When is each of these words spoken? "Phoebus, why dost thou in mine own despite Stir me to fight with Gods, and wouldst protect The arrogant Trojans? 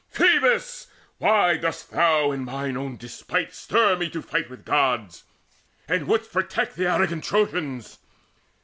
"Phoebus, 0.09 0.87
why 1.19 1.57
dost 1.57 1.91
thou 1.91 2.31
in 2.31 2.43
mine 2.43 2.75
own 2.75 2.97
despite 2.97 3.53
Stir 3.53 3.95
me 3.97 4.09
to 4.09 4.23
fight 4.23 4.49
with 4.49 4.65
Gods, 4.65 5.25
and 5.87 6.07
wouldst 6.07 6.33
protect 6.33 6.75
The 6.75 6.91
arrogant 6.91 7.23
Trojans? 7.23 7.99